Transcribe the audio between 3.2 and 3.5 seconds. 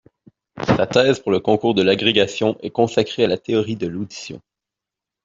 à la